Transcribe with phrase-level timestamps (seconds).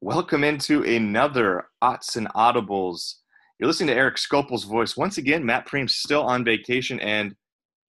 [0.00, 3.14] Welcome into another Otts and Audibles.
[3.58, 4.96] You're listening to Erik Skopil's voice.
[4.96, 7.34] Once again, Matt Prehm's still on vacation, and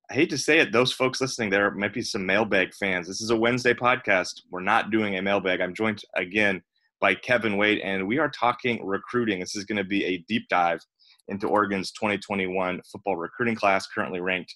[0.10, 3.08] I hate to say it, those folks listening, there might be some mailbag fans.
[3.08, 4.42] This is a Wednesday podcast.
[4.50, 5.62] We're not doing a mailbag.
[5.62, 6.64] I'm joined again
[7.00, 9.40] by Kevin Wade, and we are talking recruiting.
[9.40, 10.80] This is going to be a deep dive
[11.28, 14.56] into Oregon's 2021 football recruiting class, currently ranked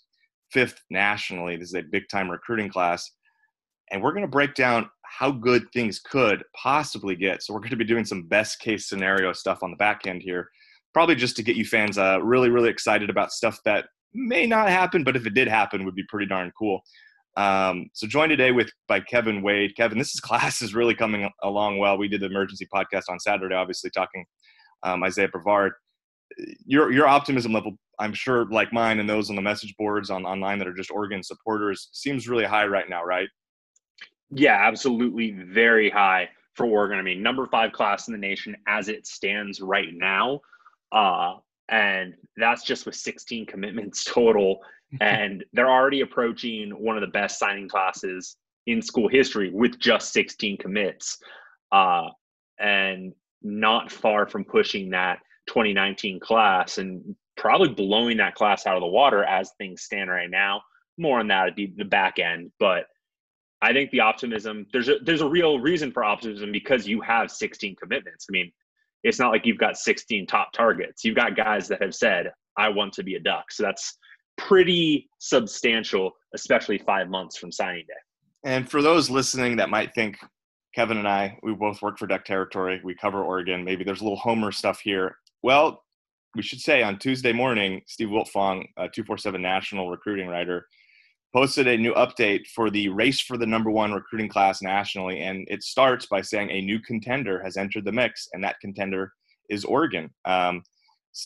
[0.52, 1.56] fifth nationally.
[1.58, 3.12] This is a big time recruiting class.
[3.92, 7.44] And we're going to break down how good things could possibly get.
[7.44, 10.24] So we're going to be doing some best case scenario stuff on the back end
[10.24, 10.50] here,
[10.94, 13.86] probably just to get you fans uh, really, really excited about stuff that
[14.16, 16.82] may not happen, but if it did happen, would be pretty darn cool.
[17.38, 19.76] Um, so joined today with by Kevin Wade.
[19.76, 21.98] Kevin, this is class is really coming along well.
[21.98, 24.26] We did the emergency podcast on Saturday, obviously talking
[24.82, 25.74] um, Isaiah Brevard.
[26.66, 30.26] Your your optimism level, I'm sure, like mine and those on the message boards on
[30.26, 33.30] online that are just Oregon supporters, seems really high right now, right?
[34.36, 37.00] Yeah, absolutely very high for Oregon.
[37.00, 40.42] I mean, number five class in the nation as it stands right now.
[40.92, 41.36] Uh,
[41.70, 44.60] and that's just with 16 commitments total.
[45.02, 50.14] and they're already approaching one of the best signing classes in school history with just
[50.14, 51.18] 16 commits.
[51.72, 52.10] Uh,
[52.60, 58.82] and not far from pushing that 2019 class and probably blowing that class out of
[58.82, 60.62] the water as things stand right now.
[60.98, 62.52] More on that would be the back end.
[62.60, 62.86] But
[63.64, 67.32] I think the optimism there's a there's a real reason for optimism because you have
[67.32, 68.28] 16 commitments.
[68.30, 68.52] I mean,
[69.04, 71.06] it's not like you've got 16 top targets.
[71.06, 73.98] You've got guys that have said, "I want to be a Duck." So that's
[74.38, 77.94] pretty substantial, especially five months from signing day.
[78.44, 80.18] And for those listening that might think
[80.76, 82.82] Kevin and I, we both work for Duck Territory.
[82.84, 83.64] We cover Oregon.
[83.64, 85.18] Maybe there's a little Homer stuff here.
[85.42, 85.84] Well,
[86.36, 90.68] we should say on Tuesday morning, Steve Wiltfong, uh, a 247 national recruiting writer,
[91.34, 95.20] posted a new update for the race for the number one recruiting class nationally.
[95.22, 99.12] And it starts by saying a new contender has entered the mix, and that contender
[99.50, 100.12] is Oregon.
[100.26, 100.64] Um,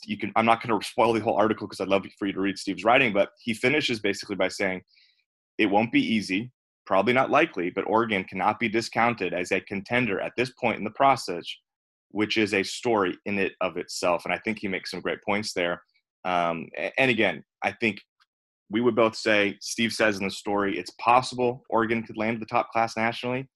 [0.06, 2.34] you can, I'm not going to spoil the whole article because I'd love for you
[2.34, 4.82] to read Steve's writing, but he finishes basically by saying
[5.58, 6.52] it won't be easy,
[6.86, 10.84] probably not likely, but Oregon cannot be discounted as a contender at this point in
[10.84, 11.46] the process,
[12.12, 14.24] which is a story in it of itself.
[14.26, 15.82] And I think he makes some great points there.
[16.26, 16.68] Um,
[16.98, 18.02] and again, I think
[18.70, 22.46] we would both say Steve says in the story it's possible Oregon could land the
[22.46, 23.48] top class nationally.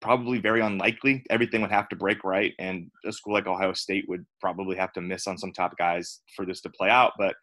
[0.00, 1.24] Probably very unlikely.
[1.30, 4.92] Everything would have to break right, and a school like Ohio State would probably have
[4.92, 7.12] to miss on some top guys for this to play out.
[7.18, 7.34] But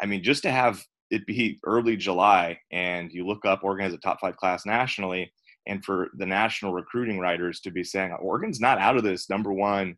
[0.00, 3.94] I mean, just to have it be early July and you look up Oregon as
[3.94, 5.32] a top five class nationally,
[5.66, 9.28] and for the national recruiting writers to be saying oh, Oregon's not out of this
[9.28, 9.96] number one,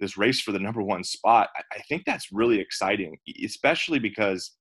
[0.00, 4.52] this race for the number one spot, I think that's really exciting, especially because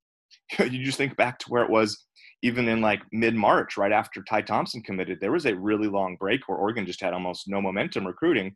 [0.59, 2.07] you just think back to where it was
[2.43, 6.15] even in like mid March, right after Ty Thompson committed, there was a really long
[6.19, 8.55] break where Oregon just had almost no momentum recruiting.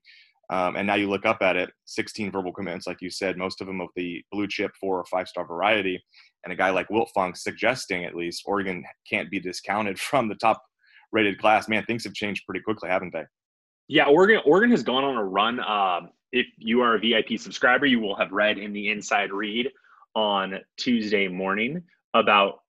[0.51, 3.62] Um, and now you look up at it 16 verbal commitments, like you said, most
[3.62, 6.01] of them of the blue chip four or five star variety.
[6.44, 10.62] And a guy like Wiltfong suggesting at least Oregon can't be discounted from the top
[11.12, 11.68] rated class.
[11.68, 13.24] Man, things have changed pretty quickly, haven't they?
[13.88, 15.59] Yeah, Oregon Oregon has gone on a run.
[15.59, 16.01] Uh,
[16.31, 19.69] if you are a VIP subscriber, you will have read in the inside read
[20.16, 21.82] on Tuesday morning
[22.14, 22.60] about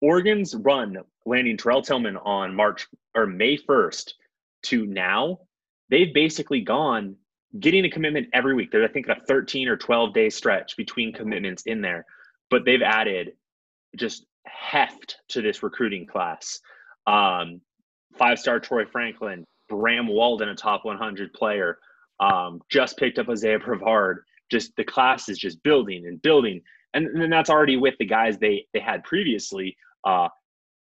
[0.00, 4.12] Oregon's run landing Terrell Tillman on March or May 1st
[4.64, 5.40] to now.
[5.90, 7.16] They've basically gone
[7.60, 8.70] getting a commitment every week.
[8.70, 12.04] There's, I think, a 13 or 12 day stretch between commitments in there,
[12.50, 13.32] but they've added
[13.96, 16.60] just heft to this recruiting class.
[17.06, 17.60] Um,
[18.16, 21.78] five star Troy Franklin, Bram Walden, a top 100 player,
[22.20, 24.24] um, just picked up Isaiah Brevard.
[24.50, 26.62] Just the class is just building and building
[26.94, 29.76] and then that's already with the guys they they had previously.
[30.04, 30.28] Uh,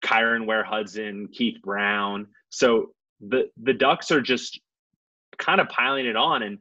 [0.03, 2.27] Kyron Ware Hudson, Keith Brown.
[2.49, 4.59] So the the Ducks are just
[5.37, 6.57] kind of piling it on, and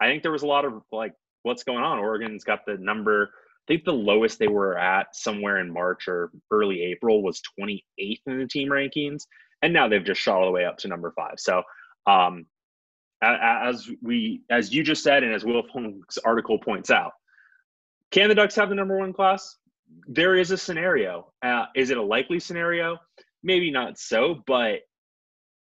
[0.00, 1.98] I think there was a lot of like, what's going on?
[1.98, 3.30] Oregon's got the number.
[3.32, 7.80] I think the lowest they were at somewhere in March or early April was 28th
[8.26, 9.24] in the team rankings,
[9.62, 11.34] and now they've just shot all the way up to number five.
[11.38, 11.62] So,
[12.06, 12.46] um,
[13.22, 17.12] as we, as you just said, and as Will Funk's article points out,
[18.10, 19.56] can the Ducks have the number one class?
[20.08, 21.32] There is a scenario.
[21.42, 22.98] Uh, is it a likely scenario?
[23.42, 24.80] Maybe not so, but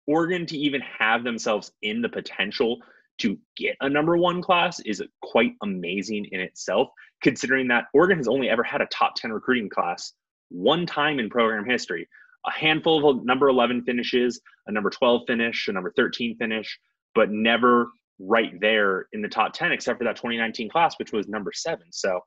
[0.07, 2.79] Oregon to even have themselves in the potential
[3.19, 6.89] to get a number one class is quite amazing in itself,
[7.23, 10.13] considering that Oregon has only ever had a top 10 recruiting class
[10.49, 12.09] one time in program history.
[12.47, 16.79] A handful of number 11 finishes, a number 12 finish, a number 13 finish,
[17.15, 17.89] but never
[18.19, 21.87] right there in the top 10, except for that 2019 class, which was number seven.
[21.91, 22.21] So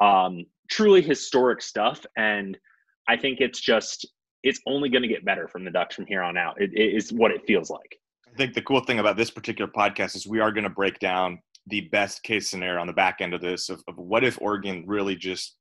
[0.00, 2.04] um, truly historic stuff.
[2.16, 2.56] And
[3.08, 4.06] I think it's just,
[4.42, 6.60] it's only going to get better from the Ducks from here on out.
[6.60, 7.98] It, it is what it feels like.
[8.32, 10.98] I think the cool thing about this particular podcast is we are going to break
[10.98, 14.40] down the best case scenario on the back end of this of, of what if
[14.40, 15.56] Oregon really just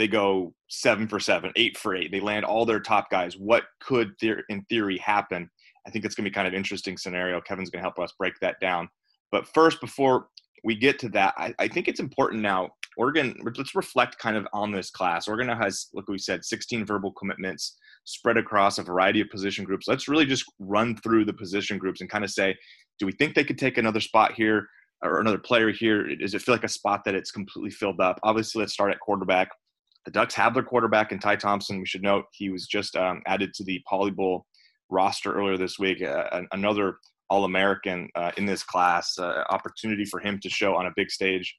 [0.00, 2.10] they go seven for seven, eight for eight.
[2.10, 3.36] They land all their top guys.
[3.36, 5.50] What could, there, in theory, happen?
[5.90, 7.40] I think it's going to be kind of interesting scenario.
[7.40, 8.88] Kevin's going to help us break that down.
[9.32, 10.28] But first, before
[10.62, 12.70] we get to that, I, I think it's important now.
[12.96, 15.26] Oregon, let's reflect kind of on this class.
[15.26, 19.88] Oregon has, like we said, 16 verbal commitments spread across a variety of position groups.
[19.88, 22.56] Let's really just run through the position groups and kind of say,
[23.00, 24.68] do we think they could take another spot here
[25.02, 26.14] or another player here?
[26.14, 28.20] Does it feel like a spot that it's completely filled up?
[28.22, 29.48] Obviously, let's start at quarterback.
[30.04, 31.80] The Ducks have their quarterback in Ty Thompson.
[31.80, 34.46] We should note he was just um, added to the Poly Bowl
[34.90, 36.02] roster earlier this week.
[36.02, 36.98] Uh, another
[37.28, 39.18] All American uh, in this class.
[39.18, 41.56] Uh, opportunity for him to show on a big stage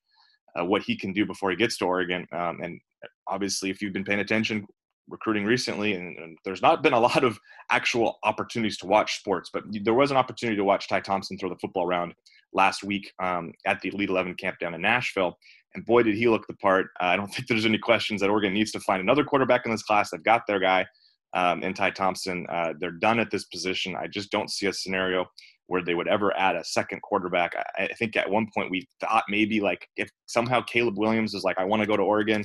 [0.59, 2.27] uh, what he can do before he gets to Oregon.
[2.31, 2.79] Um, and
[3.27, 4.65] obviously, if you've been paying attention
[5.09, 7.37] recruiting recently, and, and, there's not been a lot of
[7.69, 11.49] actual opportunities to watch sports, but there was an opportunity to watch Ty Thompson throw
[11.49, 12.13] the football around
[12.53, 15.37] last week um, at the Elite 11 camp down in Nashville.
[15.73, 16.87] And boy, did he look the part.
[17.01, 19.71] Uh, I don't think there's any questions that Oregon needs to find another quarterback in
[19.71, 20.11] this class.
[20.11, 20.85] They've got their guy
[21.33, 22.45] um, in Ty Thompson.
[22.49, 23.95] Uh, they're done at this position.
[23.95, 25.25] I just don't see a scenario
[25.67, 27.53] where they would ever add a second quarterback.
[27.77, 31.43] I, I think at one point we thought maybe like if somehow Caleb Williams is
[31.43, 32.43] like, I want to go to Oregon,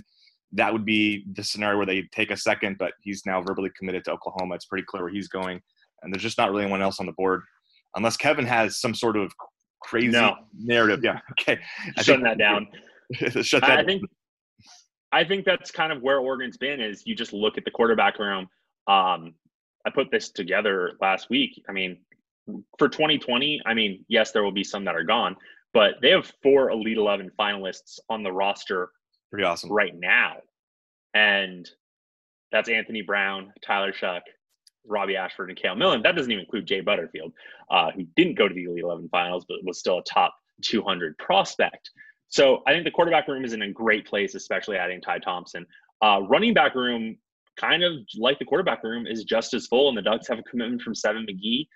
[0.52, 4.04] that would be the scenario where they take a second, but he's now verbally committed
[4.04, 4.54] to Oklahoma.
[4.54, 5.60] It's pretty clear where he's going.
[6.02, 7.42] And there's just not really anyone else on the board
[7.96, 9.32] unless Kevin has some sort of
[9.82, 10.36] crazy no.
[10.54, 11.00] narrative.
[11.02, 11.20] Yeah.
[11.40, 11.60] Okay.
[12.02, 12.68] Shutting that down.
[13.42, 14.02] Shut that I think
[15.12, 18.18] I think that's kind of where Oregon's been is you just look at the quarterback
[18.18, 18.48] room.
[18.88, 19.34] Um,
[19.86, 21.62] I put this together last week.
[21.68, 21.98] I mean,
[22.78, 25.36] for 2020, I mean, yes, there will be some that are gone,
[25.72, 28.90] but they have four Elite 11 finalists on the roster
[29.30, 29.70] Pretty awesome.
[29.70, 30.36] right now.
[31.14, 31.68] And
[32.52, 34.20] that's Anthony Brown, Tyler Shough,
[34.86, 36.02] Robbie Ashford, and Cale Millen.
[36.02, 37.32] That doesn't even include Jay Butterfield,
[37.70, 41.18] uh, who didn't go to the Elite 11 finals, but was still a top 200
[41.18, 41.90] prospect.
[42.28, 45.66] So I think the quarterback room is in a great place, especially adding Ty Thompson.
[46.02, 47.16] Uh, running back room,
[47.56, 50.42] kind of like the quarterback room, is just as full, and the Ducks have a
[50.42, 51.66] commitment from Seven McGee.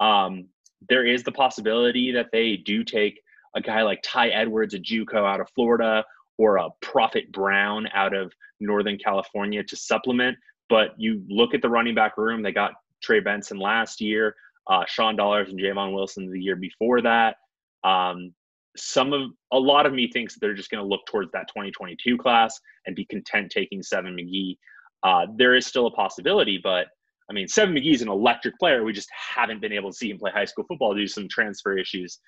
[0.00, 0.46] Um,
[0.88, 3.20] there is the possibility that they do take
[3.54, 6.04] a guy like Ty Edwards, a JUCO out of Florida,
[6.38, 10.36] or a Prophet Brown out of Northern California to supplement.
[10.68, 12.72] But you look at the running back room; they got
[13.02, 14.34] Trey Benson last year,
[14.68, 17.36] uh, Sean Dollars and Jayvaun Wilson the year before that.
[17.84, 18.34] Um,
[18.76, 22.18] some of a lot of me thinks they're just going to look towards that 2022
[22.18, 24.58] class and be content taking Seven McGee.
[25.06, 26.88] Uh, there is still a possibility, but
[27.30, 28.82] I mean, Seven McGee is an electric player.
[28.82, 31.28] We just haven't been able to see him play high school football due to some
[31.28, 32.18] transfer issues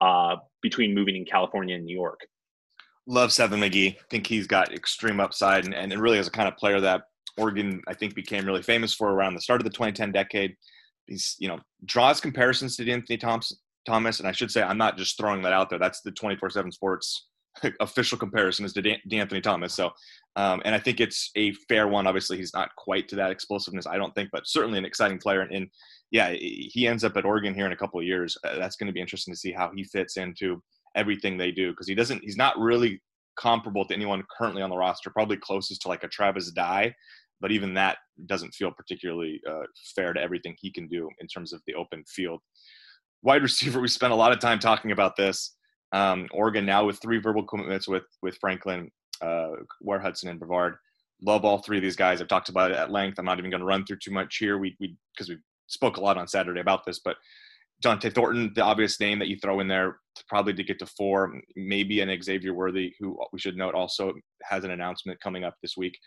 [0.00, 2.20] uh, between moving in California and New York.
[3.06, 3.96] Love Seven McGee.
[4.08, 7.02] think he's got extreme upside and, and really is a kind of player that
[7.36, 10.56] Oregon, I think, became really famous for around the start of the 2010 decade.
[11.06, 14.96] He's, you know, draws comparisons to Anthony Thompson, Thomas, and I should say I'm not
[14.96, 15.78] just throwing that out there.
[15.78, 17.26] That's the 24/7 Sports
[17.80, 19.74] official comparison is to D'Anthony Thomas.
[19.74, 19.90] So,
[20.36, 22.06] um, and I think it's a fair one.
[22.06, 25.42] Obviously, he's not quite to that explosiveness, I don't think, but certainly an exciting player.
[25.42, 25.68] And, and
[26.10, 28.36] yeah, he ends up at Oregon here in a couple of years.
[28.44, 30.62] Uh, that's going to be interesting to see how he fits into
[30.94, 32.22] everything they do because he doesn't.
[32.22, 33.00] He's not really
[33.38, 35.10] comparable to anyone currently on the roster.
[35.10, 36.94] Probably closest to like a Travis Dye,
[37.40, 39.62] but even that doesn't feel particularly uh,
[39.96, 42.40] fair to everything he can do in terms of the open field
[43.22, 45.56] wide receiver, we spent a lot of time talking about this.
[45.92, 50.76] Um, Oregon now with three verbal commitments with with Franklin, uh, Ware Hudson, and Brevard.
[51.20, 52.20] Love all three of these guys.
[52.20, 53.18] I've talked about it at length.
[53.18, 54.58] I'm not even going to run through too much here.
[54.58, 57.16] We we because we spoke a lot on Saturday about this, but
[57.84, 61.40] Dont'e Thornton, the obvious name that you throw in there, probably to get to four.
[61.56, 65.76] Maybe an Xavier Worthy, who we should note also has an announcement coming up this
[65.76, 65.98] week.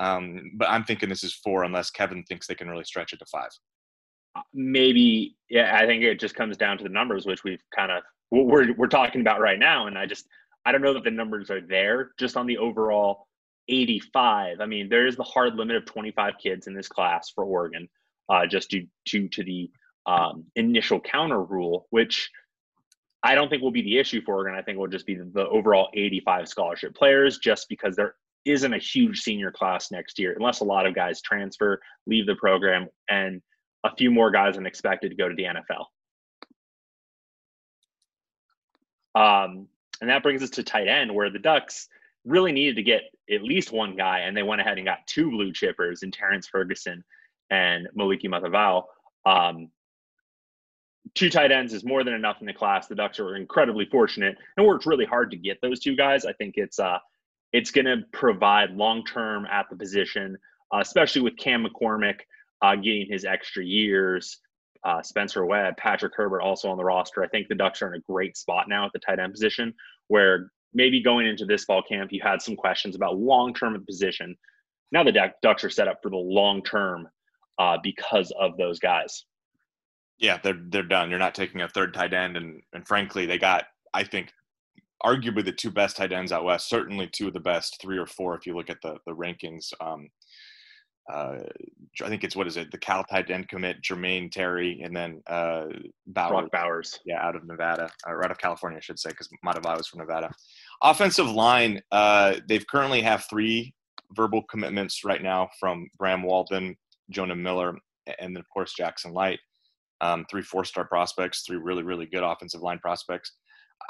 [0.00, 3.18] Um, but I'm thinking this is four, unless Kevin thinks they can really stretch it
[3.18, 3.50] to five
[4.54, 8.02] maybe yeah i think it just comes down to the numbers which we've kind of
[8.30, 9.86] we're we're talking about right now.
[9.86, 10.26] And i just
[10.64, 13.26] i don't know that the numbers are there just on the overall
[13.68, 17.44] 85 i mean there is the hard limit of 25 kids in this class for
[17.44, 17.88] oregon
[18.28, 19.70] uh, just due, due to the
[20.06, 22.30] um, initial counter rule which
[23.22, 24.54] i don't think will be the issue for oregon.
[24.58, 28.14] I think will just be the, the overall 85 scholarship players just because there
[28.44, 32.36] isn't a huge senior class next year unless a lot of guys transfer leave the
[32.36, 33.42] program and
[33.86, 35.86] a few more guys than expected to go to the NFL.
[39.14, 39.68] Um,
[40.00, 41.88] and that brings us to tight end, where the Ducks
[42.24, 43.02] really needed to get
[43.32, 46.46] at least one guy, and they went ahead and got two blue chippers in Terrence
[46.46, 47.02] Ferguson
[47.50, 48.84] and Maliki Matavao.
[49.24, 49.70] Um,
[51.14, 52.88] two tight ends is more than enough in the class.
[52.88, 56.24] The Ducks are incredibly fortunate and worked really hard to get those two guys.
[56.24, 56.98] I think it's uh,
[57.52, 60.36] it's going to provide long term at the position,
[60.74, 62.20] uh, especially with Cam McCormick
[62.62, 64.38] uh, getting his extra years.
[64.84, 67.24] uh, Spencer Webb, Patrick Herbert also on the roster.
[67.24, 69.74] I think the Ducks are in a great spot now at the tight end position
[70.08, 74.36] where maybe going into this fall camp, you had some questions about long term position.
[74.92, 77.08] Now the Ducks are set up for the long term
[77.58, 79.24] uh, because of those guys.
[80.18, 81.10] Yeah, they're they're done.
[81.10, 84.32] You're not taking a third tight end, and and frankly, they got I think
[85.04, 86.68] arguably the two best tight ends out west.
[86.68, 89.72] Certainly two of the best, three or four if you look at the the rankings.
[89.80, 90.08] Um,
[91.12, 91.38] uh,
[92.02, 92.70] I think it's what is it?
[92.70, 95.66] The Cal tight end commit Jermaine Terry, and then uh,
[96.06, 96.30] Bowers.
[96.30, 99.76] Brock Bowers, yeah, out of Nevada, or out of California, I should say, because Matavao
[99.76, 100.32] was from Nevada.
[100.82, 103.72] Offensive line, uh, they've currently have three
[104.12, 106.76] verbal commitments right now from Bram Walden,
[107.10, 107.76] Jonah Miller,
[108.18, 109.38] and then of course Jackson Light.
[110.00, 113.32] Um, three four-star prospects, three really really good offensive line prospects.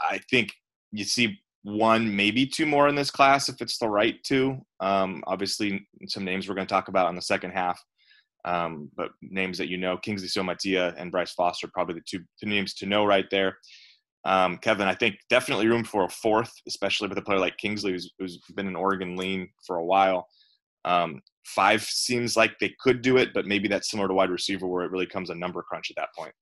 [0.08, 0.52] I think
[0.92, 4.64] you see one, maybe two more in this class if it's the right two.
[4.78, 7.82] Um, obviously, some names we're going to talk about in the second half,
[8.44, 12.49] um, but names that you know, Kingsley Suamataia and Bryce Foster, probably the two, two
[12.49, 13.58] names to know right there.
[14.25, 17.90] Um, Kevin, I think definitely room for a fourth, especially with a player like Kingsley,
[17.90, 20.28] who's, who's been an Oregon lean for a while.
[20.85, 24.68] Um, five seems like they could do it, but maybe that's similar to wide receiver
[24.68, 26.32] where it really comes a number crunch at that point.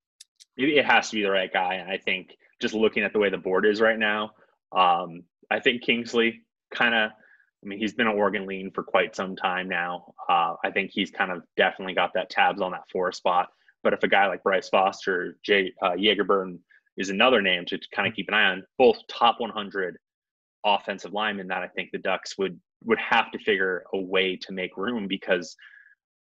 [0.55, 1.83] It has to be the right guy.
[1.89, 4.31] I think just looking at the way the board is right now,
[4.75, 6.41] um, I think Kingsley
[6.73, 10.13] kind of, I mean, he's been an Oregon lean for quite some time now.
[10.29, 13.49] Uh, I think he's kind of definitely got that tabs on that four spot.
[13.83, 16.59] But if a guy like Bryce Foster, Jay uh, Jager Burton
[16.97, 19.97] is another name to kind of keep an eye on, both top 100
[20.65, 24.51] offensive linemen that I think the Ducks would would have to figure a way to
[24.51, 25.55] make room because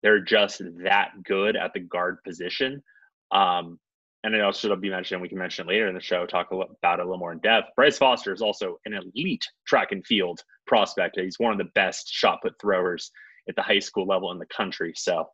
[0.02, 2.82] they're just that good at the guard position.
[3.30, 3.78] Um,
[4.24, 6.48] and it also should be mentioned, we can mention it later in the show, talk
[6.52, 7.70] about it a little more in depth.
[7.74, 11.18] Bryce Foster is also an elite track and field prospect.
[11.18, 13.10] He's one of the best shot put throwers
[13.48, 14.92] at the high school level in the country.
[14.94, 15.26] So,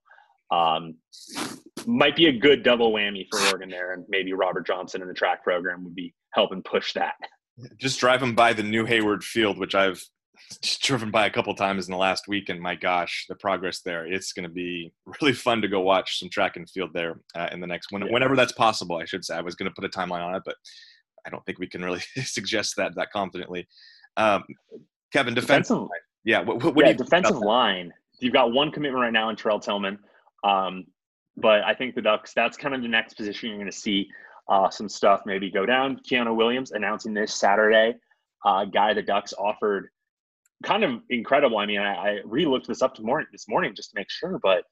[0.50, 0.94] um,
[1.86, 3.92] might be a good double whammy for Oregon there.
[3.92, 7.14] And maybe Robert Johnson in the track program would be helping push that.
[7.76, 10.02] Just driving by the new Hayward Field, which I've
[10.82, 14.06] driven by a couple times in the last week, and my gosh, the progress there.
[14.06, 17.48] It's going to be really fun to go watch some track and field there uh,
[17.52, 18.12] in the next when, yeah.
[18.12, 18.96] whenever that's possible.
[18.96, 20.56] I should say I was going to put a timeline on it, but
[21.26, 23.68] I don't think we can really suggest that that confidently.
[24.16, 24.44] Um,
[25.12, 25.88] Kevin, defensive, defensive line.
[26.24, 27.92] Yeah, what, what yeah, defensive line.
[28.20, 29.98] You've got one commitment right now in Terrell Tillman,
[30.42, 30.86] um,
[31.36, 32.32] but I think the Ducks.
[32.34, 34.08] That's kind of the next position you're going to see
[34.48, 36.00] uh, some stuff maybe go down.
[36.08, 37.94] Keanu Williams announcing this Saturday.
[38.44, 39.90] Uh, guy the Ducks offered
[40.64, 41.58] kind of incredible.
[41.58, 44.64] I mean, I, I re-looked this up tomorrow, this morning just to make sure, but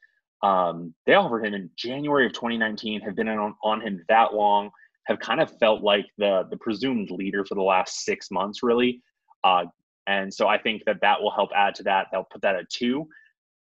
[0.46, 3.00] um, they offered him in January of 2019.
[3.00, 4.70] Have been on, on him that long.
[5.06, 9.02] Have kind of felt like the the presumed leader for the last six months, really.
[9.44, 9.64] Uh,
[10.08, 12.08] and so I think that that will help add to that.
[12.10, 13.08] They'll put that at two.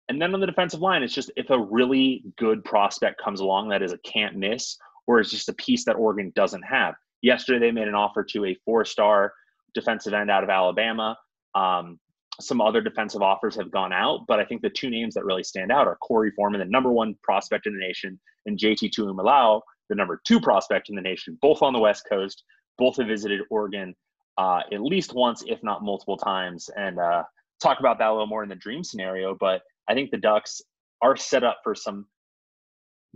[0.08, 3.68] And then on the defensive line, it's just if a really good prospect comes along
[3.70, 6.94] that is a can't miss, or is just a piece that Oregon doesn't have.
[7.22, 9.32] Yesterday, they made an offer to a four star
[9.74, 11.16] defensive end out of Alabama.
[11.54, 11.98] Um,
[12.40, 15.42] some other defensive offers have gone out, but I think the two names that really
[15.42, 19.60] stand out are Korey Foreman, the number one prospect in the nation, and JT Tuimoloau,
[19.88, 22.42] the number two prospect in the nation, both on the West Coast.
[22.78, 23.94] Both have visited Oregon
[24.36, 27.22] uh, at least once, if not multiple times, and uh,
[27.62, 29.34] talk about that a little more in the dream scenario.
[29.34, 30.60] But I think the Ducks
[31.00, 32.06] are set up for some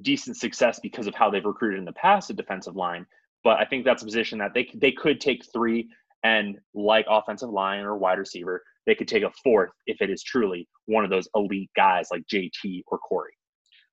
[0.00, 3.06] decent success because of how they've recruited in the past, a defensive line.
[3.44, 5.88] But I think that's a position that they they could take three
[6.22, 10.22] and like offensive line or wide receiver, they could take a fourth if it is
[10.22, 13.30] truly one of those elite guys like JT or Korey.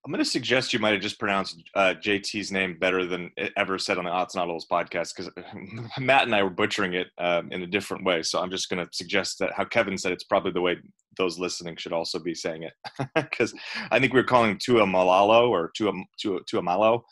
[0.07, 3.77] I'm going to suggest you might have just pronounced uh, JT's name better than ever
[3.77, 5.29] said on the Odds Not podcast because
[5.99, 8.23] Matt and I were butchering it um, in a different way.
[8.23, 10.77] So I'm just going to suggest that how Kevin said it's probably the way
[11.17, 12.73] those listening should also be saying it
[13.15, 13.53] because
[13.91, 15.91] I think we are calling Tua Malalo or Tua
[16.21, 17.03] Tua, Tua Malo.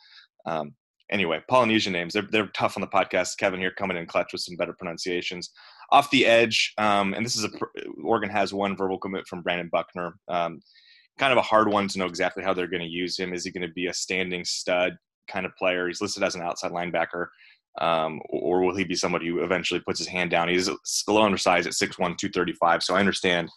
[0.45, 0.73] Um,
[1.11, 3.37] anyway, Polynesian names they're they're tough on the podcast.
[3.37, 5.51] Kevin here coming in clutch with some better pronunciations
[5.91, 7.49] off the edge, um, and this is a
[8.03, 10.15] Oregon has one verbal commit from Brandon Buckner.
[10.27, 10.61] Um,
[11.17, 13.33] kind of a hard one to know exactly how they're going to use him.
[13.33, 15.87] Is he going to be a standing stud kind of player?
[15.87, 17.27] He's listed as an outside linebacker,
[17.79, 20.49] um, or will he be somebody who eventually puts his hand down?
[20.49, 20.75] He's a
[21.07, 23.49] little undersized at 6'1", 235, so I understand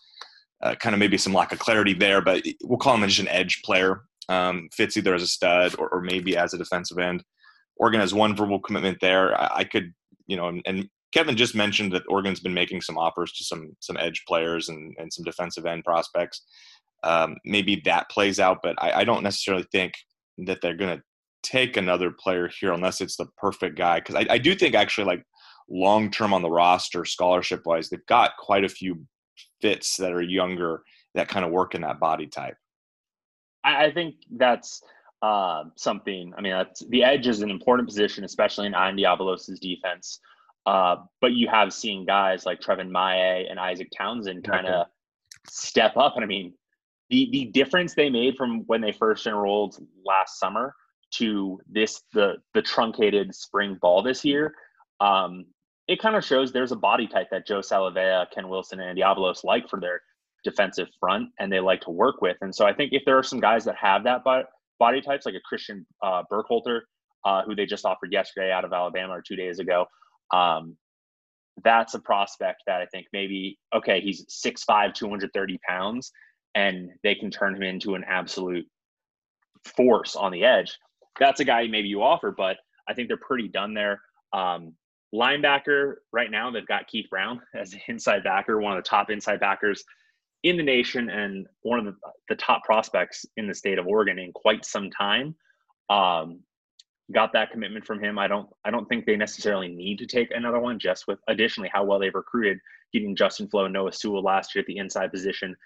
[0.63, 3.29] uh, kind of maybe some lack of clarity there, but we'll call him just an
[3.29, 4.03] edge player.
[4.31, 7.25] Um, fits either as a stud or, or, maybe as a defensive end.
[7.77, 9.35] Oregon has one verbal commitment there.
[9.41, 9.95] I, I could,
[10.27, 13.77] you know, and, and Kevin just mentioned that Oregon's been making some offers to some
[13.81, 16.43] some edge players and, and some defensive end prospects.
[17.05, 19.95] Um, maybe that plays out, but I, I don't necessarily think
[20.39, 21.03] that they're going to
[21.43, 24.01] take another player here unless it's the perfect guy.
[24.01, 25.25] Because I, I do think actually, like
[25.71, 29.07] long term on the roster, scholarship wise, they've got quite a few
[29.61, 30.83] fits that are younger
[31.15, 32.57] that kind of work in that body type.
[33.65, 34.83] I, think that's
[35.21, 36.33] uh, something.
[36.37, 40.21] I mean, that's, the edge is an important position, especially in Andy Avalos's defense.
[40.69, 44.87] Uh, but you have seen guys like Trevin Maye and Isaac Townsend kind of
[45.49, 46.17] step up.
[46.17, 46.53] And I mean,
[47.09, 50.75] the the difference they made from when they first enrolled last summer
[51.13, 54.55] to this the the truncated spring ball this year,
[55.01, 55.47] um,
[55.89, 59.45] it kind of shows there's a body type that Joe Salavea, Ken Wilson, and Avalos
[59.45, 60.03] like for their
[60.45, 62.37] defensive front, and they like to work with.
[62.43, 64.23] And so I think if there are some guys that have that
[64.79, 66.81] body types, like a Christian uh, Burkhalter,
[67.25, 69.87] uh, who they just offered yesterday out of Alabama or two days ago,
[70.33, 70.77] um,
[71.65, 76.13] that's a prospect that I think maybe okay, he's 6'5", 230 pounds,
[76.55, 78.67] and they can turn him into an absolute
[79.65, 80.77] force on the edge.
[81.19, 82.59] That's a guy maybe you offer, but
[82.89, 84.01] I think they're pretty done there.
[84.33, 84.75] Um,
[85.15, 89.11] linebacker right now, they've got Keith Brown as an inside backer, one of the top
[89.11, 89.85] inside backers
[90.45, 91.95] in the nation, and one of the,
[92.29, 95.35] the top prospects in the state of Oregon in quite some time.
[95.91, 96.41] Um,
[97.13, 98.19] got that commitment from him.
[98.19, 101.71] I don't I don't think they necessarily need to take another one just with additionally
[101.73, 102.59] how well they've recruited
[102.93, 105.57] getting Justin Flowe and Noah Sewell last year at the inside position.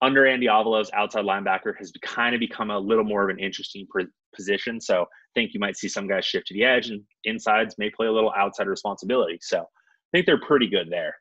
[0.00, 3.86] Under Andy Avalos, outside linebacker has kind of become a little more of an interesting
[4.34, 4.80] position.
[4.80, 7.88] So I think you might see some guys shift to the edge and insides may
[7.88, 9.38] play a little outside responsibility.
[9.40, 9.64] So I
[10.12, 11.14] think they're pretty good there.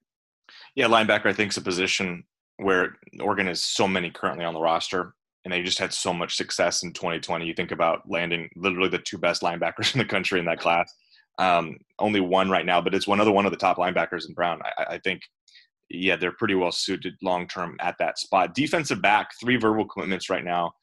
[0.76, 2.24] Yeah, linebacker I think is a position
[2.58, 6.36] where Oregon has so many currently on the roster and they just had so much
[6.36, 7.46] success in 2020.
[7.46, 10.94] You think about landing literally the two best linebackers in the country in that class.
[11.40, 14.34] Um, only one right now, but it's one other one of the top linebackers in
[14.34, 14.62] Brown.
[14.78, 15.22] I, I think,
[15.90, 18.54] yeah, they're pretty well suited long term at that spot.
[18.54, 20.74] Defensive back, three verbal commitments right now,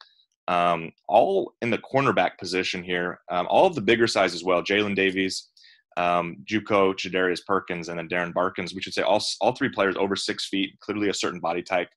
[0.49, 3.21] um, all in the cornerback position here.
[3.31, 4.63] Um, all of the bigger size as well.
[4.63, 5.49] Jalen Davies,
[5.97, 8.75] um, JUCO, Jadarius Perkins, and then Darren Barkins.
[8.75, 11.89] We should say all all three players over six feet, clearly a certain body type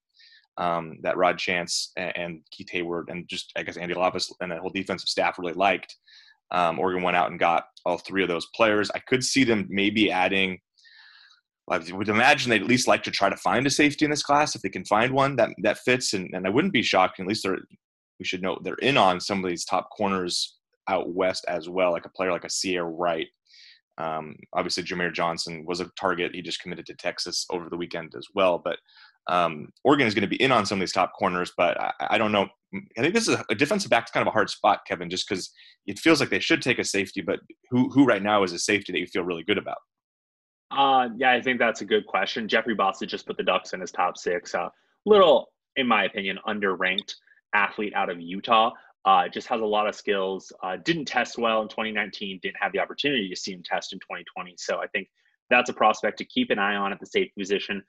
[0.57, 4.51] um, that Rod Chance and, and, Keith Heyward and just I guess Andy Lapis and
[4.51, 5.95] that whole defensive staff really liked.
[6.51, 8.91] Um, Oregon went out and got all three of those players.
[8.93, 10.59] I could see them maybe adding.
[11.69, 14.23] I would imagine they'd at least like to try to find a safety in this
[14.23, 16.13] class if they can find one that that fits.
[16.13, 17.19] And, and I wouldn't be shocked.
[17.19, 17.59] At least they're
[18.19, 21.91] we should note they're in on some of these top corners out west as well,
[21.91, 23.27] like a player like a Ceyair Wright.
[23.97, 26.35] Um, obviously, Jameer Johnson was a target.
[26.35, 28.61] He just committed to Texas over the weekend as well.
[28.63, 28.77] But
[29.27, 31.93] um, Oregon is going to be in on some of these top corners, but I,
[31.99, 32.47] I don't know.
[32.97, 35.09] I think this is a, a defensive back is kind of a hard spot, Kevin,
[35.09, 35.51] just because
[35.85, 38.59] it feels like they should take a safety, but who who right now is a
[38.59, 39.77] safety that you feel really good about?
[40.71, 42.47] Uh, yeah, I think that's a good question.
[42.47, 44.55] Jeffrey Bostic just put the Ducks in his top six.
[44.55, 44.69] Uh,
[45.05, 47.13] little, in my opinion, underranked
[47.53, 48.71] athlete out of Utah.
[49.03, 50.53] Uh, just has a lot of skills.
[50.63, 52.39] Uh, didn't test well in 2019.
[52.41, 54.55] Didn't have the opportunity to see him test in 2020.
[54.57, 55.09] So I think
[55.49, 57.83] that's a prospect to keep an eye on at the safety position.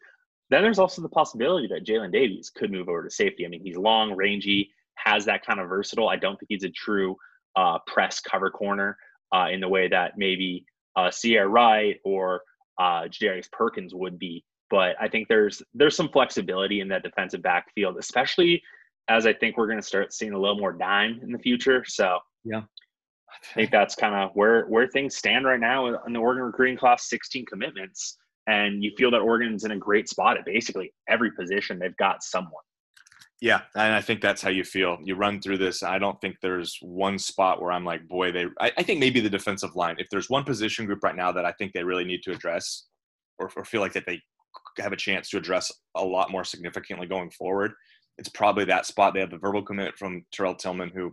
[0.52, 3.46] Then there's also the possibility that Jalen Davies could move over to safety.
[3.46, 6.10] I mean, he's long, rangy, has that kind of versatile.
[6.10, 7.16] I don't think he's a true
[7.56, 8.98] uh, press cover corner
[9.34, 12.42] uh, in the way that maybe uh, Ceyair Wright or
[12.78, 14.44] uh, Jadarius Perkins would be.
[14.68, 18.62] But I think there's there's some flexibility in that defensive backfield, especially
[19.08, 21.82] as I think we're going to start seeing a little more dime in the future.
[21.86, 26.18] So yeah, I think that's kind of where where things stand right now in the
[26.18, 27.08] Oregon recruiting class.
[27.08, 31.78] 16 commitments and you feel that Oregon's in a great spot at basically every position.
[31.78, 32.62] They've got someone.
[33.40, 34.98] Yeah, and I think that's how you feel.
[35.02, 35.83] You run through this.
[35.83, 38.46] I don't think there's one spot where I'm like, boy, they.
[38.61, 39.96] I, I think maybe the defensive line.
[39.98, 42.87] If there's one position group right now that I think they really need to address,
[43.40, 44.20] or, or feel like that they
[44.78, 47.72] have a chance to address a lot more significantly going forward,
[48.16, 49.12] it's probably that spot.
[49.12, 51.12] They have the verbal commitment from Terrell Tillman, who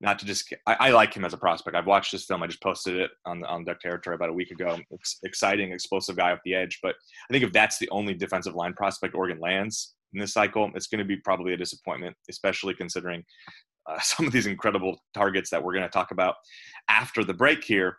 [0.00, 1.76] not to just I, I, like him as a prospect.
[1.76, 2.42] I've watched this film.
[2.42, 4.78] I just posted it on on Duck Territory about a week ago.
[4.90, 6.78] It's exciting, explosive guy off the edge.
[6.82, 6.94] But
[7.28, 10.86] I think if that's the only defensive line prospect Oregon lands in this cycle, it's
[10.86, 13.24] going to be probably a disappointment, especially considering
[13.86, 16.36] uh, some of these incredible targets that we're going to talk about
[16.88, 17.96] after the break here.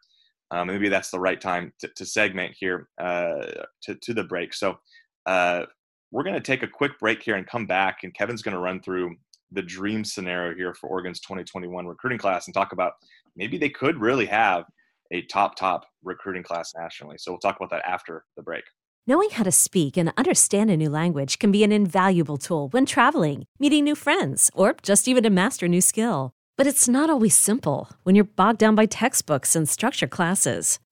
[0.52, 3.46] Um, maybe that's the right time to, to segment here uh,
[3.84, 4.54] to to the break.
[4.54, 4.80] So.
[5.26, 5.66] Uh,
[6.12, 8.60] we're going to take a quick break here and come back, and Kevin's going to
[8.60, 9.16] run through
[9.52, 12.94] the dream scenario here for Oregon's 2021 recruiting class and talk about
[13.36, 14.66] maybe they could really have
[15.12, 17.18] a top, top recruiting class nationally.
[17.18, 18.64] So we'll talk about that after the break.
[19.08, 22.86] Knowing how to speak and understand a new language can be an invaluable tool when
[22.86, 26.32] traveling, meeting new friends, or just even to master a new skill.
[26.58, 30.78] But it's not always simple when you're bogged down by textbooks and structure classes.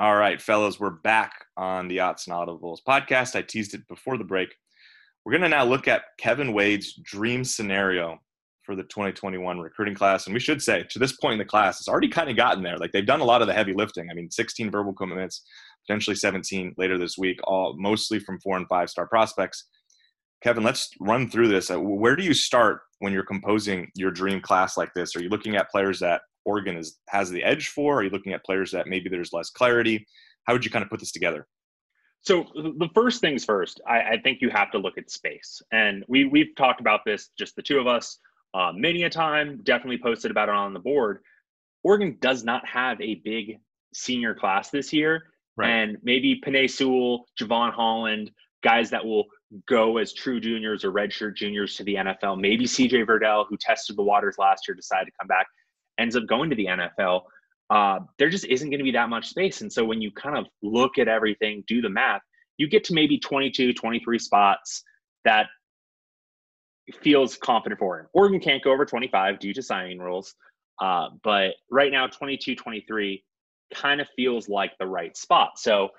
[0.00, 3.34] All right, fellas, we're back on the Odds and Audibles podcast.
[3.34, 4.54] I teased it before the break.
[5.24, 8.18] We're going to now look at Kevin Wade's dream scenario
[8.62, 10.26] for the 2021 recruiting class.
[10.26, 12.62] And we should say, to this point in the class, it's already kind of gotten
[12.62, 12.76] there.
[12.76, 14.08] Like they've done a lot of the heavy lifting.
[14.08, 15.42] I mean, 16 verbal commitments,
[15.84, 19.64] potentially 17 later this week, all mostly from four and five star prospects.
[20.44, 21.72] Kevin, let's run through this.
[21.72, 25.16] Uh, where do you start when you're composing your dream class like this?
[25.16, 27.98] Are you looking at players that Oregon is has the edge for?
[27.98, 30.06] Are you looking at players that maybe there's less clarity?
[30.44, 31.46] How would you kind of put this together?
[32.22, 36.04] So the first things first, I, I think you have to look at space, and
[36.08, 38.18] we we've talked about this, just the two of us,
[38.54, 39.60] uh, many a time.
[39.62, 41.20] Definitely posted about it on the board.
[41.84, 43.58] Oregon does not have a big
[43.92, 45.24] senior class this year,
[45.56, 45.68] right.
[45.68, 48.30] and maybe Penei Sewell, Jevon Holland,
[48.64, 49.26] guys that will
[49.66, 52.40] go as true juniors or redshirt juniors to the NFL.
[52.40, 55.46] Maybe CJ Verdell, who tested the waters last year, decided to come back
[55.98, 57.22] ends up going to the NFL,
[57.70, 59.60] uh, there just isn't going to be that much space.
[59.60, 62.22] And so when you kind of look at everything, do the math,
[62.56, 64.82] you get to maybe 22, 23 spots
[65.24, 65.46] that
[67.02, 68.10] feels confident for Oregon.
[68.14, 70.34] Oregon can't go over 25 due to signing rules.
[70.80, 73.24] Uh, but right now, 22, 23
[73.74, 75.58] kind of feels like the right spot.
[75.58, 75.90] So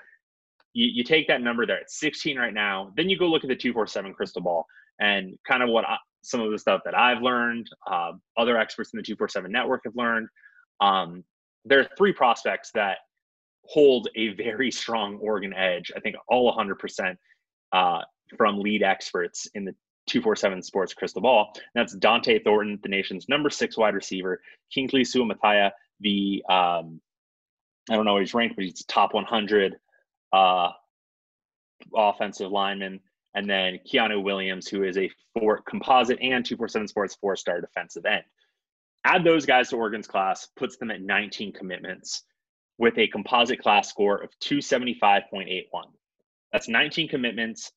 [0.74, 3.50] you, you take that number there at 16 right now, then you go look at
[3.50, 4.66] the 247 crystal ball
[5.00, 8.92] and kind of what I, some of the stuff that I've learned, uh, other experts
[8.94, 10.28] in the 247 network have learned.
[10.82, 11.24] Um,
[11.66, 13.00] there are three prospects that
[13.66, 15.92] hold a very strong Oregon edge.
[15.96, 17.16] I think all 100%
[17.72, 18.02] uh,
[18.38, 19.76] from lead experts in the
[20.08, 21.52] 247 Sports Crystal Ball.
[21.56, 24.42] And that's Dont'e Thornton, the nation's number six wide receiver,
[24.74, 27.00] Kingsley Suamataia, the um,
[27.90, 29.78] I don't know where he's ranked, but he's top 100
[30.32, 30.70] uh,
[31.96, 33.00] offensive lineman
[33.36, 38.06] and then Keanu Williams, who is a four composite and 247 Sports four star defensive
[38.06, 38.24] end.
[39.06, 42.24] Add those guys to Oregon's class, puts them at 19 commitments
[42.78, 45.66] with a composite class score of 275.81.
[46.52, 47.72] That's 19 commitments,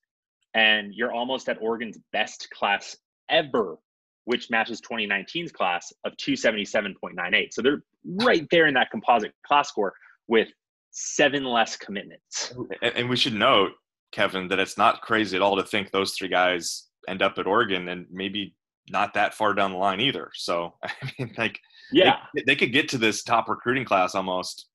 [0.55, 2.97] and you're almost at Oregon's best class
[3.29, 3.77] ever,
[4.25, 7.53] which matches 2019's class of 277.98.
[7.53, 9.93] So they're right there in that composite class score
[10.29, 10.49] with
[10.91, 12.55] seven less commitments.
[12.83, 13.73] And we should note
[14.13, 17.47] Kevin, that it's not crazy at all to think those three guys end up at
[17.47, 18.55] Oregon and maybe
[18.91, 20.31] not that far down the line either.
[20.35, 21.59] So I mean, like,
[21.93, 24.69] yeah, they, they could get to this top recruiting class almost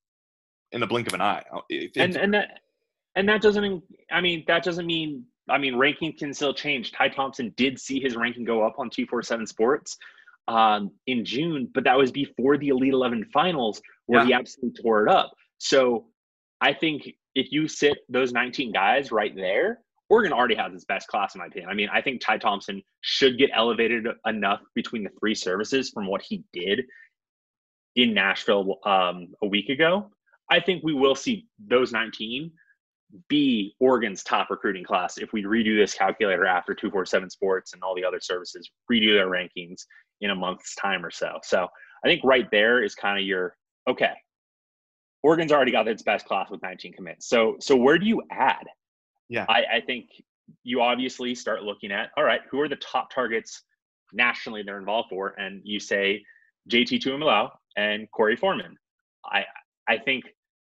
[0.71, 1.43] in the blink of an eye.
[1.69, 2.59] It, and and that
[3.15, 3.83] and that doesn't.
[4.11, 5.23] I mean, that doesn't mean.
[5.49, 6.91] I mean, ranking can still change.
[6.91, 9.97] Ty Thompson did see his ranking go up on two four seven Sports
[10.47, 14.25] um, in June, but that was before the Elite Eleven finals where yeah.
[14.25, 15.31] he absolutely tore it up.
[15.57, 16.07] So
[16.61, 21.07] I think if you sit those 19 guys right there, Oregon already has its best
[21.07, 21.69] class, in my opinion.
[21.69, 26.07] I mean, I think Ty Thompson should get elevated enough between the three services from
[26.07, 26.81] what he did
[27.95, 30.09] in Nashville um, a week ago.
[30.49, 32.51] I think we will see those 19
[33.29, 37.95] be Oregon's top recruiting class if we redo this calculator after 247 Sports and all
[37.95, 39.83] the other services redo their rankings
[40.21, 41.37] in a month's time or so.
[41.43, 41.67] So
[42.03, 43.55] I think right there is kind of your
[43.87, 44.13] okay,
[45.27, 47.27] Oregon's already got its best class with 19 commits.
[47.27, 48.65] So so where do you add?
[49.27, 49.45] Yeah.
[49.49, 50.05] I, I think
[50.63, 53.63] you obviously start looking at all right, who are the top targets
[54.13, 55.35] nationally they're involved for?
[55.37, 56.23] And you say
[56.69, 58.77] JT Tuimoloau and Korey Foreman.
[59.25, 59.43] I
[59.89, 60.23] I think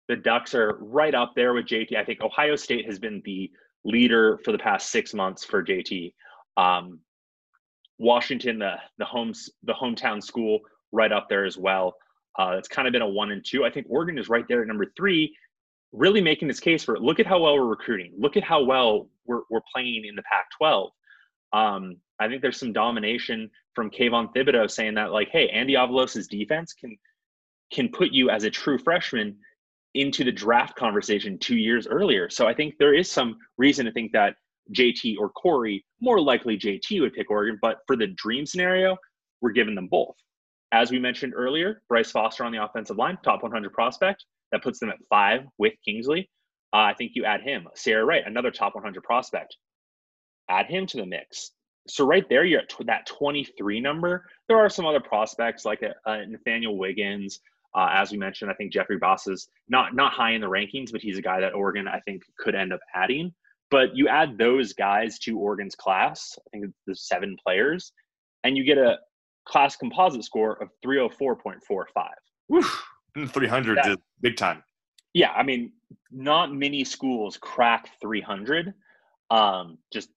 [0.08, 1.98] the Ducks are right up there with JT.
[1.98, 3.50] I think Ohio State has been the
[3.84, 6.14] leader for the past six months for JT.
[6.58, 7.00] Um,
[7.98, 10.60] Washington, the the homes the hometown school,
[10.92, 11.96] right up there as well.
[12.40, 13.66] Uh, it's kind of been a one and two.
[13.66, 15.36] I think Oregon is right there at number three,
[15.92, 17.02] really making this case for it.
[17.02, 18.14] look at how well we're recruiting.
[18.18, 20.92] Look at how well we're, we're playing in the Pac 12.
[21.54, 26.28] Um, I think there's some domination from Kayvon Thibodeaux saying that, like, hey, Andy Avalos'
[26.28, 26.98] defense can
[27.72, 29.36] can put you as a true freshman
[29.96, 32.30] into the draft conversation two years earlier.
[32.30, 34.36] So I think there is some reason to think that
[34.76, 37.58] JT or Korey, more likely JT would pick Oregon.
[37.62, 38.96] But for the dream scenario,
[39.42, 40.16] we're giving them both.
[40.74, 44.26] As we mentioned earlier, Bryce Foster on the offensive line, top 100 prospect.
[44.52, 46.30] That puts them at five with Kingsley.
[46.74, 47.68] Uh, I think you add him.
[47.78, 49.56] Ceyair Wright, another top 100 prospect.
[50.50, 51.52] Add him to the mix.
[51.88, 54.26] So right there, you're at that 23 number.
[54.48, 57.40] There are some other prospects like a, a Nathaniel Wiggins.
[57.76, 60.92] Uh, as we mentioned, I think Jeffrey Boss is not not high in the rankings,
[60.92, 63.32] but he's a guy that Oregon I think could end up adding.
[63.70, 67.92] But you add those guys to Oregon's class, I think the seven players,
[68.44, 68.98] and you get a
[69.46, 71.58] class composite score of 304.45.
[72.50, 72.84] Woof.
[73.28, 74.64] 300 that, is big time.
[75.14, 75.72] Yeah, I mean,
[76.12, 78.74] not many schools crack 300.
[79.30, 80.10] Um, just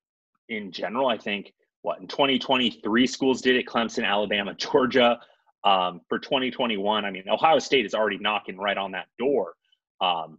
[0.48, 5.18] in general, I think what in 2023 schools did it: Clemson, Alabama, Georgia.
[5.64, 9.54] Um, for 2021, I mean, Ohio State is already knocking right on that door.
[10.00, 10.38] Um,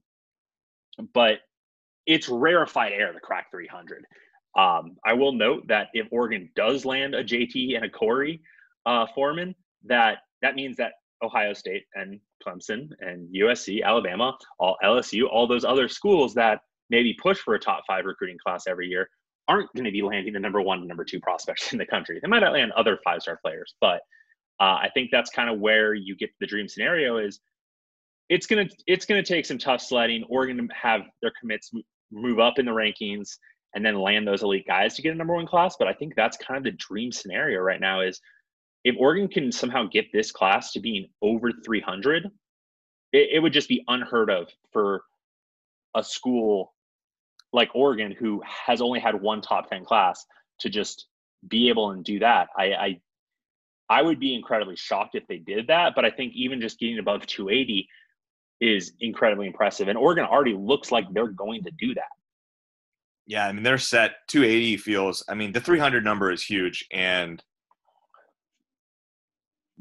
[1.13, 1.39] but
[2.06, 4.06] it's rarefied air to crack 300.
[4.58, 8.39] Um, I will note that if Oregon does land a JT and a Korey
[8.88, 15.23] uh, Foreman, that that means that Ohio State and Clemson and USC, Alabama, all LSU,
[15.30, 19.10] all those other schools that maybe push for a top five recruiting class every year
[19.47, 22.19] aren't going to be landing the number one and number two prospects in the country.
[22.21, 24.02] They might not land other five star players, but
[24.60, 27.39] uh, I think that's kind of where you get the dream scenario is
[28.30, 30.23] it's gonna it's gonna take some tough sledding.
[30.30, 31.71] Oregon to have their commits
[32.12, 33.30] move up in the rankings
[33.76, 35.76] and then land those elite guys to get a number one class.
[35.78, 38.19] But I think that's kind of the dream scenario right now is
[38.88, 42.32] if Oregon can somehow get this class to being over 300,
[43.12, 45.04] it, it would just be unheard of for
[45.93, 46.73] a school
[47.52, 50.26] like Oregon, who has only had one top 10 class,
[50.62, 51.08] to just
[51.50, 52.47] be able and do that.
[52.58, 53.02] I, I
[53.89, 57.00] I would be incredibly shocked if they did that, but I think even just getting
[57.00, 57.88] above 280
[58.62, 59.89] is incredibly impressive.
[59.89, 62.04] And Oregon already looks like they're going to do that.
[63.26, 65.26] Yeah, I mean they're set 280 feels.
[65.28, 67.43] I mean the 300 number is huge, and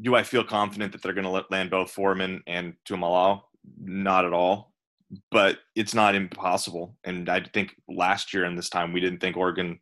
[0.00, 3.42] do I feel confident that they're going to land both Foreman and Tuimoloau?
[3.78, 4.72] Not at all,
[5.30, 6.96] but it's not impossible.
[7.04, 9.78] And I think last year and this time we didn't think Oregon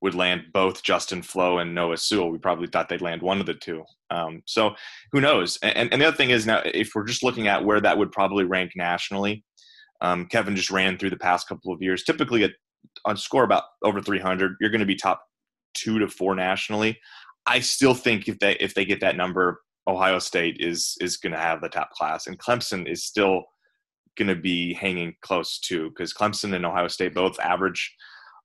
[0.00, 2.30] would land both Justin Flowe and Noah Sewell.
[2.30, 3.84] We probably thought they'd land one of the two.
[4.10, 4.74] Um, so
[5.12, 5.58] who knows?
[5.62, 8.12] And, and the other thing is now, if we're just looking at where that would
[8.12, 9.44] probably rank nationally,
[10.00, 12.04] um, Kevin just ran through the past couple of years.
[12.04, 12.54] Typically,
[13.04, 15.22] on score about over 300, you're going to be top
[15.74, 16.98] two to four nationally.
[17.48, 21.32] I still think if they if they get that number, Ohio State is is going
[21.32, 23.44] to have the top class, and Clemson is still
[24.16, 27.94] going to be hanging close too, because Clemson and Ohio State both average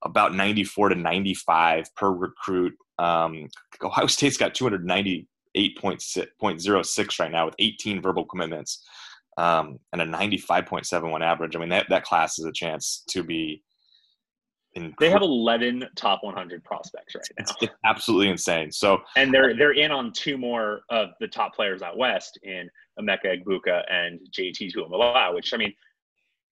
[0.04, 2.74] about 94 to 95 per recruit.
[2.98, 3.48] Um,
[3.82, 8.84] Ohio State's got 298.06 right now with 18 verbal commitments
[9.36, 11.56] um, and a 95.71 average.
[11.56, 13.64] I mean, that, that class is a chance to be.
[14.98, 17.54] They have 11 top 100 prospects right now.
[17.60, 18.72] It's, absolutely insane.
[18.72, 22.68] So, and they're they're in on two more of the top players out west in
[22.98, 25.72] Emeka Egbuka and JT Tuimoloau, which I mean,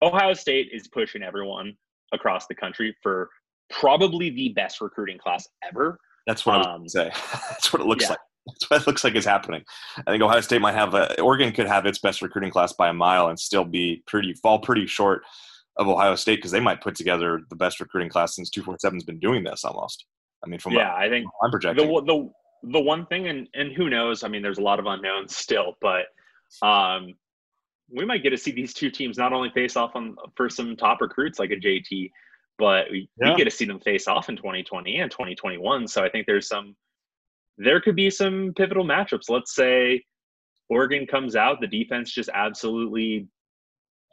[0.03, 1.77] Ohio State is pushing everyone
[2.13, 3.29] across the country for
[3.71, 5.99] probably the best recruiting class ever.
[6.27, 7.11] That's what um, I would say.
[7.51, 8.11] That's what it looks yeah.
[8.11, 8.19] like.
[8.47, 9.63] That's what it looks like is happening.
[9.99, 12.89] I think Ohio State might have a, Oregon could have its best recruiting class by
[12.89, 15.23] a mile and still be pretty fall pretty short
[15.77, 19.19] of Ohio State because they might put together the best recruiting class since 247's been
[19.19, 20.07] doing this almost.
[20.45, 22.31] I mean, from yeah, I think I'm projecting the the
[22.73, 24.25] the one thing, and and who knows?
[24.25, 26.07] I mean, there's a lot of unknowns still, but
[26.67, 27.15] um,
[27.91, 30.77] we might get to see these two teams not only face off on for some
[30.77, 32.11] top recruits like a JT,
[32.59, 33.31] but we, yeah.
[33.31, 35.89] we get to see them face off in 2020 and 2021.
[35.89, 36.75] So I think there's some,
[37.59, 39.29] there could be some pivotal matchups.
[39.29, 40.03] Let's say
[40.69, 43.29] Oregon comes out, the defense just absolutely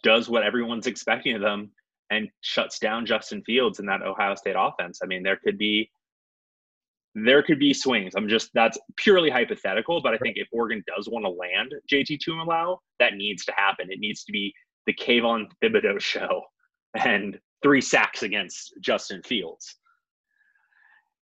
[0.04, 1.72] does what everyone's expecting of them
[2.10, 5.00] and shuts down Justin Fields in that Ohio State offense.
[5.04, 5.90] I mean, there could be
[7.16, 8.14] there could be swings.
[8.16, 12.20] I'm just that's purely hypothetical, but I think if Oregon does want to land JT
[12.28, 13.92] Tuimoloau, that needs to happen.
[13.92, 14.54] It needs to be
[14.86, 16.44] the Kayvon Thibodeaux show,
[16.96, 19.76] and three sacks against Justin Fields.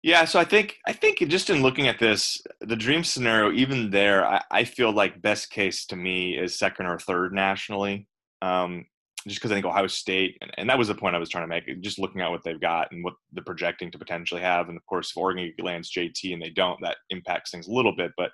[0.02, 3.90] Yeah, so I think I think just in looking at this, the dream scenario, even
[3.90, 8.07] there, I, I feel like best case to me is second or third nationally.
[8.42, 8.86] Um,
[9.26, 11.44] just because I think Ohio State, and, and, that was the point I was trying
[11.44, 14.68] to make, just looking at what they've got and what they're projecting to potentially have.
[14.68, 17.94] And of course, if Oregon lands JT and they don't, that impacts things a little
[17.94, 18.12] bit.
[18.16, 18.30] But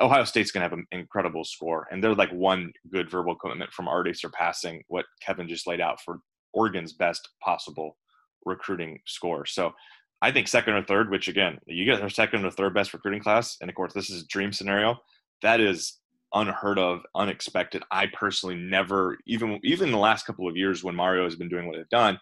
[0.00, 1.86] Ohio State's going to have an incredible score.
[1.90, 6.00] And they're like one good verbal commitment from already surpassing what Kevin just laid out
[6.00, 6.18] for
[6.52, 7.96] Oregon's best possible
[8.44, 9.46] recruiting score.
[9.46, 9.72] So
[10.22, 13.22] I think second or third, which again, you get our second or third best recruiting
[13.22, 14.96] class, and of course this is a dream scenario.
[15.42, 15.98] That is
[16.40, 17.82] unheard of, unexpected.
[17.90, 21.48] I personally never, even even in the last couple of years when Mario has been
[21.48, 22.18] doing what they've done,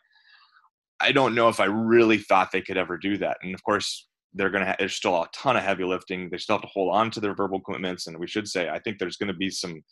[1.00, 3.38] I don't know if I really thought they could ever do that.
[3.42, 4.70] And of course, they're going to.
[4.70, 6.30] Ha- there's still a ton of heavy lifting.
[6.30, 8.78] They still have to hold on to their verbal commitments, and we should say I
[8.78, 9.82] think there's going to be some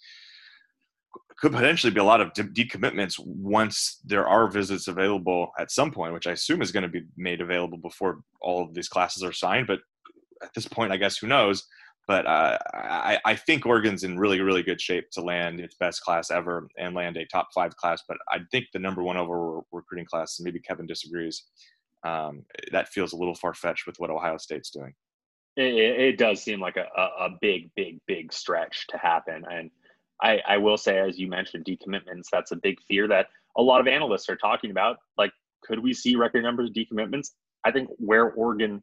[1.42, 5.90] could potentially be a lot of de- decommitments once there are visits available at some
[5.90, 9.24] point, which I assume is going to be made available before all of these classes
[9.24, 9.66] are signed.
[9.66, 9.80] But
[10.40, 11.66] at this point, I guess who knows?
[12.08, 16.02] But uh, I, I, think Oregon's in really, really good shape to land its best
[16.02, 18.02] class ever and land a top five class.
[18.08, 21.44] But I think the number one overall recruiting class, and maybe Kevin disagrees,
[22.04, 24.92] um, that feels a little far fetched with what Ohio State's doing.
[25.56, 29.44] It, it does seem like a, a, big, big, big stretch to happen.
[29.50, 29.70] And
[30.22, 33.80] I, I will say, as you mentioned, decommitments, that's a big fear that a lot
[33.80, 34.96] of analysts are talking about.
[35.18, 37.30] Like, could we see record numbers of decommitments?
[37.64, 38.82] I think where Oregon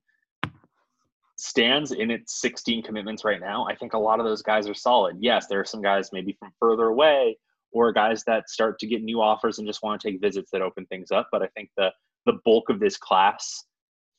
[1.40, 4.74] stands in its 16 commitments right now, I think a lot of those guys are
[4.74, 5.18] solid.
[5.20, 7.38] Yes, there are some guys maybe from further away
[7.72, 10.62] or guys that start to get new offers and just want to take visits that
[10.62, 11.30] open things up.
[11.32, 11.92] But I think the
[12.26, 13.64] the bulk of this class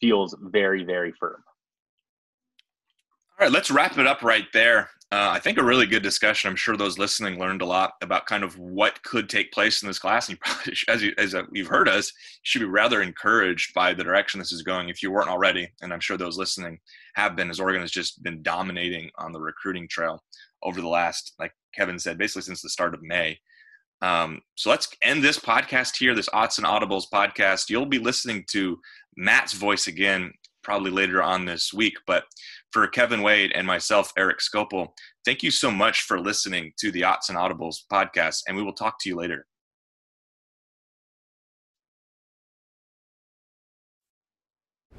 [0.00, 1.42] feels very, very firm.
[3.40, 4.90] All right, let's wrap it up right there.
[5.10, 6.50] Uh, I think a really good discussion.
[6.50, 9.88] I'm sure those listening learned a lot about kind of what could take place in
[9.88, 10.28] this class.
[10.28, 13.94] And you probably, as, you, as you've heard us, you should be rather encouraged by
[13.94, 15.72] the direction this is going if you weren't already.
[15.80, 16.80] And I'm sure those listening
[17.14, 20.22] have been, as Oregon has just been dominating on the recruiting trail
[20.62, 23.38] over the last, like Kevin said, basically since the start of May.
[24.02, 27.70] Um, so let's end this podcast here, this Odds and Audibles podcast.
[27.70, 28.78] You'll be listening to
[29.16, 30.30] Matt's voice again
[30.62, 31.94] probably later on this week.
[32.06, 32.24] But
[32.72, 34.88] for Kevin Wade and myself, Erik Skopil,
[35.24, 38.72] thank you so much for listening to the Odds and Audibles podcast, and we will
[38.72, 39.46] talk to you later.